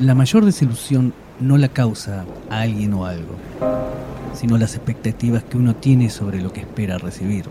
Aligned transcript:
La 0.00 0.14
mayor 0.14 0.46
desilusión 0.46 1.12
no 1.40 1.58
la 1.58 1.68
causa 1.68 2.24
a 2.48 2.60
alguien 2.62 2.94
o 2.94 3.04
algo, 3.04 3.34
sino 4.32 4.56
las 4.56 4.74
expectativas 4.74 5.44
que 5.44 5.58
uno 5.58 5.76
tiene 5.76 6.08
sobre 6.08 6.40
lo 6.40 6.54
que 6.54 6.60
espera 6.60 6.96
recibir. 6.96 7.44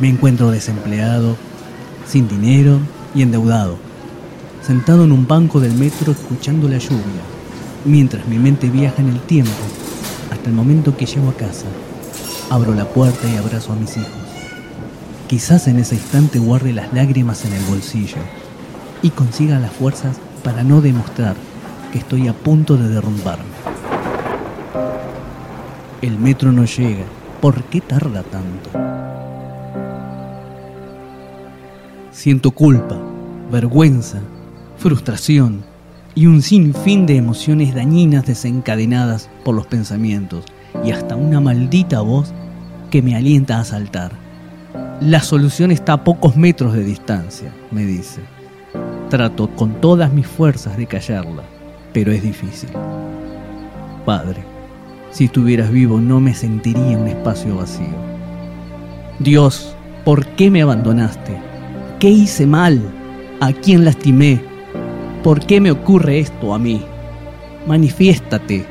Me 0.00 0.10
encuentro 0.10 0.50
desempleado, 0.50 1.34
sin 2.06 2.28
dinero 2.28 2.78
y 3.14 3.22
endeudado, 3.22 3.78
sentado 4.62 5.04
en 5.04 5.12
un 5.12 5.26
banco 5.26 5.60
del 5.60 5.72
metro 5.72 6.12
escuchando 6.12 6.68
la 6.68 6.76
lluvia, 6.76 7.22
mientras 7.86 8.28
mi 8.28 8.38
mente 8.38 8.68
viaja 8.68 9.00
en 9.00 9.08
el 9.08 9.20
tiempo 9.20 9.50
hasta 10.30 10.50
el 10.50 10.54
momento 10.54 10.94
que 10.94 11.06
llego 11.06 11.30
a 11.30 11.36
casa. 11.38 11.64
Abro 12.50 12.74
la 12.74 12.84
puerta 12.84 13.26
y 13.32 13.36
abrazo 13.36 13.72
a 13.72 13.76
mis 13.76 13.96
hijos. 13.96 14.10
Quizás 15.26 15.68
en 15.68 15.78
ese 15.78 15.94
instante 15.94 16.38
guarde 16.38 16.74
las 16.74 16.92
lágrimas 16.92 17.46
en 17.46 17.54
el 17.54 17.62
bolsillo 17.64 18.18
y 19.02 19.10
consiga 19.10 19.58
las 19.58 19.72
fuerzas 19.72 20.18
para 20.42 20.62
no 20.62 20.80
demostrar 20.80 21.36
que 21.92 21.98
estoy 21.98 22.28
a 22.28 22.32
punto 22.32 22.76
de 22.76 22.88
derrumbarme. 22.88 23.44
El 26.02 26.18
metro 26.18 26.52
no 26.52 26.64
llega. 26.64 27.04
¿Por 27.40 27.62
qué 27.64 27.80
tarda 27.80 28.22
tanto? 28.22 28.70
Siento 32.10 32.50
culpa, 32.50 32.96
vergüenza, 33.50 34.20
frustración 34.78 35.64
y 36.14 36.26
un 36.26 36.42
sinfín 36.42 37.06
de 37.06 37.16
emociones 37.16 37.74
dañinas 37.74 38.26
desencadenadas 38.26 39.28
por 39.44 39.54
los 39.54 39.66
pensamientos 39.66 40.44
y 40.84 40.92
hasta 40.92 41.16
una 41.16 41.40
maldita 41.40 42.00
voz 42.00 42.32
que 42.90 43.02
me 43.02 43.14
alienta 43.16 43.58
a 43.58 43.64
saltar. 43.64 44.12
La 45.00 45.20
solución 45.20 45.70
está 45.70 45.94
a 45.94 46.04
pocos 46.04 46.36
metros 46.36 46.72
de 46.72 46.84
distancia, 46.84 47.52
me 47.70 47.84
dice. 47.84 48.35
Trato 49.08 49.48
con 49.54 49.80
todas 49.80 50.12
mis 50.12 50.26
fuerzas 50.26 50.76
de 50.76 50.86
callarla, 50.86 51.44
pero 51.92 52.10
es 52.10 52.24
difícil. 52.24 52.70
Padre, 54.04 54.42
si 55.12 55.26
estuvieras 55.26 55.70
vivo 55.70 56.00
no 56.00 56.18
me 56.18 56.34
sentiría 56.34 56.98
un 56.98 57.06
espacio 57.06 57.56
vacío. 57.56 57.86
Dios, 59.20 59.76
¿por 60.04 60.26
qué 60.26 60.50
me 60.50 60.62
abandonaste? 60.62 61.40
¿Qué 62.00 62.10
hice 62.10 62.46
mal? 62.46 62.82
¿A 63.40 63.52
quién 63.52 63.84
lastimé? 63.84 64.40
¿Por 65.22 65.38
qué 65.46 65.60
me 65.60 65.70
ocurre 65.70 66.18
esto 66.18 66.52
a 66.52 66.58
mí? 66.58 66.82
Manifiéstate, 67.66 68.66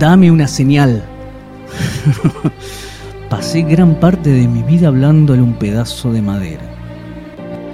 dame 0.00 0.32
una 0.32 0.48
señal. 0.48 1.04
Pasé 3.30 3.62
gran 3.62 3.94
parte 3.94 4.30
de 4.30 4.48
mi 4.48 4.64
vida 4.64 4.88
hablándole 4.88 5.42
un 5.42 5.54
pedazo 5.54 6.12
de 6.12 6.22
madera. 6.22 6.64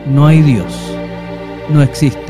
No 0.06 0.26
hay 0.26 0.42
Dios 0.42 0.95
no 1.68 1.82
existes. 1.82 2.22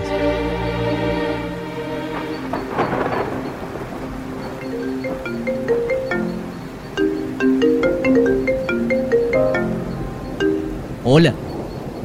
Hola, 11.05 11.34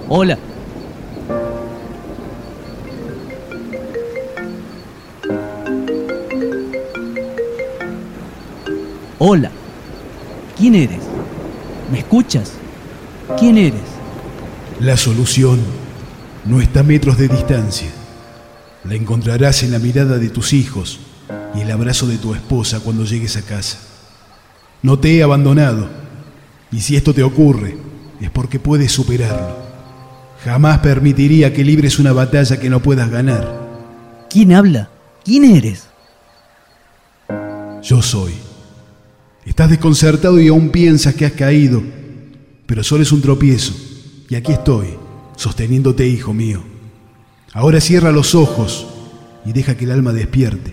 hola. 0.10 0.38
Hola, 9.23 9.52
¿quién 10.58 10.76
eres? 10.76 11.00
¿Me 11.92 12.00
escuchas? 12.00 12.54
¿Quién 13.38 13.58
eres? 13.58 13.82
La 14.80 14.98
solución 14.98 15.80
no 16.46 16.62
está 16.62 16.80
a 16.80 16.84
metros 16.84 17.18
de 17.18 17.28
distancia. 17.28 17.90
La 18.84 18.96
encontrarás 18.96 19.64
en 19.64 19.72
la 19.72 19.80
mirada 19.80 20.18
de 20.18 20.30
tus 20.30 20.54
hijos 20.54 21.00
y 21.56 21.62
el 21.62 21.72
abrazo 21.72 22.08
de 22.08 22.18
tu 22.18 22.34
esposa 22.34 22.80
cuando 22.80 23.06
llegues 23.06 23.38
a 23.38 23.44
casa. 23.44 23.78
No 24.82 24.98
te 24.98 25.16
he 25.16 25.24
abandonado, 25.24 25.88
y 26.72 26.80
si 26.80 26.96
esto 26.96 27.14
te 27.14 27.22
ocurre, 27.22 27.78
es 28.20 28.32
porque 28.32 28.60
puedes 28.60 28.92
superarlo. 28.92 29.58
Jamás 30.44 30.80
permitiría 30.80 31.54
que 31.54 31.64
libres 31.64 32.00
una 32.00 32.14
batalla 32.14 32.60
que 32.60 32.70
no 32.70 32.82
puedas 32.82 33.12
ganar. 33.12 34.26
¿Quién 34.30 34.54
habla? 34.54 34.90
¿Quién 35.23 35.46
eres? 35.46 35.84
Yo 37.84 38.02
soy. 38.02 38.34
Estás 39.46 39.70
desconcertado 39.70 40.40
y 40.40 40.48
aún 40.48 40.70
piensas 40.70 41.14
que 41.14 41.26
has 41.26 41.34
caído, 41.34 41.84
pero 42.66 42.84
solo 42.84 43.04
es 43.04 43.12
un 43.12 43.22
tropiezo, 43.22 43.73
y 44.30 44.36
aquí 44.36 44.52
estoy 44.54 44.98
sosteniéndote, 45.42 46.06
hijo 46.06 46.36
mío. 46.36 46.62
Ahora 47.52 47.82
cierra 47.82 48.12
los 48.12 48.36
ojos 48.36 48.86
y 49.44 49.54
deja 49.54 49.76
que 49.76 49.86
el 49.86 49.92
alma 49.92 50.14
despierte 50.14 50.72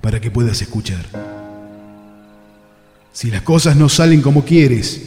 para 0.00 0.20
que 0.20 0.32
puedas 0.32 0.60
escuchar. 0.60 1.06
Si 3.12 3.30
las 3.30 3.42
cosas 3.42 3.76
no 3.76 3.88
salen 3.88 4.20
como 4.20 4.44
quieres, 4.44 5.00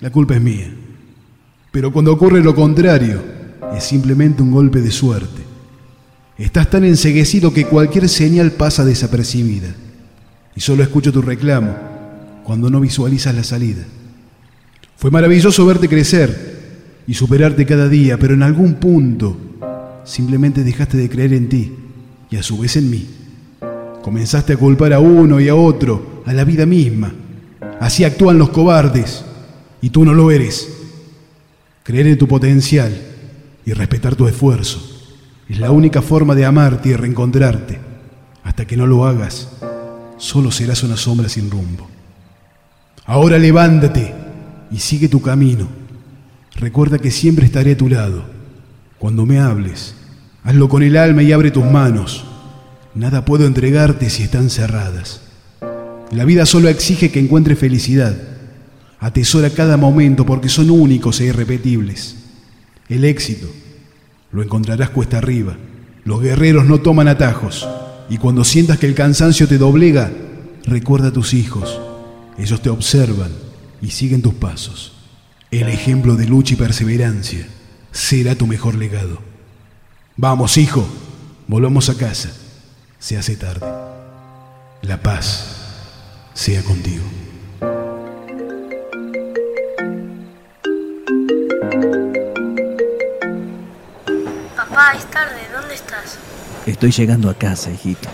la 0.00 0.10
culpa 0.10 0.34
es 0.34 0.42
mía. 0.42 0.74
Pero 1.70 1.92
cuando 1.92 2.12
ocurre 2.12 2.42
lo 2.42 2.56
contrario, 2.56 3.22
es 3.76 3.84
simplemente 3.84 4.42
un 4.42 4.50
golpe 4.50 4.80
de 4.80 4.90
suerte. 4.90 5.42
Estás 6.36 6.68
tan 6.68 6.82
enseguecido 6.82 7.52
que 7.52 7.66
cualquier 7.66 8.08
señal 8.08 8.50
pasa 8.50 8.84
desapercibida 8.84 9.72
y 10.56 10.60
solo 10.60 10.82
escucho 10.82 11.12
tu 11.12 11.22
reclamo 11.22 11.76
cuando 12.42 12.70
no 12.70 12.80
visualizas 12.80 13.36
la 13.36 13.44
salida. 13.44 13.84
Fue 14.96 15.12
maravilloso 15.12 15.64
verte 15.64 15.88
crecer 15.88 16.47
y 17.08 17.14
superarte 17.14 17.64
cada 17.64 17.88
día, 17.88 18.18
pero 18.18 18.34
en 18.34 18.42
algún 18.42 18.74
punto 18.74 19.34
simplemente 20.04 20.62
dejaste 20.62 20.98
de 20.98 21.08
creer 21.08 21.32
en 21.32 21.48
ti 21.48 21.74
y 22.30 22.36
a 22.36 22.42
su 22.42 22.58
vez 22.58 22.76
en 22.76 22.90
mí. 22.90 23.06
Comenzaste 24.02 24.52
a 24.52 24.56
culpar 24.58 24.92
a 24.92 25.00
uno 25.00 25.40
y 25.40 25.48
a 25.48 25.54
otro, 25.54 26.22
a 26.26 26.34
la 26.34 26.44
vida 26.44 26.66
misma. 26.66 27.10
Así 27.80 28.04
actúan 28.04 28.38
los 28.38 28.50
cobardes 28.50 29.24
y 29.80 29.88
tú 29.88 30.04
no 30.04 30.12
lo 30.12 30.30
eres. 30.30 30.68
Creer 31.82 32.08
en 32.08 32.18
tu 32.18 32.28
potencial 32.28 32.94
y 33.64 33.72
respetar 33.72 34.14
tu 34.14 34.28
esfuerzo 34.28 34.78
es 35.48 35.58
la 35.58 35.70
única 35.70 36.02
forma 36.02 36.34
de 36.34 36.44
amarte 36.44 36.90
y 36.90 36.94
reencontrarte. 36.94 37.78
Hasta 38.44 38.66
que 38.66 38.76
no 38.76 38.86
lo 38.86 39.06
hagas, 39.06 39.48
solo 40.18 40.50
serás 40.50 40.82
una 40.82 40.98
sombra 40.98 41.30
sin 41.30 41.50
rumbo. 41.50 41.88
Ahora 43.06 43.38
levántate 43.38 44.14
y 44.70 44.78
sigue 44.78 45.08
tu 45.08 45.22
camino 45.22 45.77
Recuerda 46.58 46.98
que 46.98 47.12
siempre 47.12 47.46
estaré 47.46 47.72
a 47.72 47.76
tu 47.76 47.88
lado. 47.88 48.24
Cuando 48.98 49.24
me 49.24 49.38
hables, 49.38 49.94
hazlo 50.42 50.68
con 50.68 50.82
el 50.82 50.96
alma 50.96 51.22
y 51.22 51.30
abre 51.30 51.52
tus 51.52 51.64
manos. 51.64 52.24
Nada 52.96 53.24
puedo 53.24 53.46
entregarte 53.46 54.10
si 54.10 54.24
están 54.24 54.50
cerradas. 54.50 55.20
La 56.10 56.24
vida 56.24 56.46
solo 56.46 56.68
exige 56.68 57.12
que 57.12 57.20
encuentres 57.20 57.60
felicidad. 57.60 58.16
Atesora 58.98 59.50
cada 59.50 59.76
momento 59.76 60.26
porque 60.26 60.48
son 60.48 60.70
únicos 60.70 61.20
e 61.20 61.26
irrepetibles. 61.26 62.16
El 62.88 63.04
éxito 63.04 63.46
lo 64.32 64.42
encontrarás 64.42 64.90
cuesta 64.90 65.18
arriba. 65.18 65.56
Los 66.04 66.20
guerreros 66.20 66.66
no 66.66 66.80
toman 66.80 67.06
atajos. 67.06 67.68
Y 68.10 68.18
cuando 68.18 68.42
sientas 68.42 68.78
que 68.78 68.86
el 68.86 68.94
cansancio 68.94 69.46
te 69.46 69.58
doblega, 69.58 70.10
recuerda 70.64 71.08
a 71.08 71.12
tus 71.12 71.34
hijos. 71.34 71.80
Ellos 72.36 72.60
te 72.62 72.70
observan 72.70 73.30
y 73.80 73.90
siguen 73.90 74.22
tus 74.22 74.34
pasos. 74.34 74.97
El 75.50 75.70
ejemplo 75.70 76.14
de 76.14 76.26
lucha 76.26 76.52
y 76.52 76.56
perseverancia 76.58 77.46
será 77.90 78.34
tu 78.34 78.46
mejor 78.46 78.74
legado. 78.74 79.18
Vamos, 80.14 80.58
hijo, 80.58 80.86
volvamos 81.46 81.88
a 81.88 81.96
casa. 81.96 82.30
Se 82.98 83.16
hace 83.16 83.34
tarde. 83.34 83.66
La 84.82 85.00
paz 85.02 85.46
sea 86.34 86.62
contigo. 86.62 87.04
Papá, 94.54 94.92
es 94.98 95.10
tarde, 95.10 95.40
¿dónde 95.50 95.74
estás? 95.74 96.18
Estoy 96.66 96.90
llegando 96.90 97.30
a 97.30 97.34
casa, 97.34 97.70
hijito. 97.70 98.10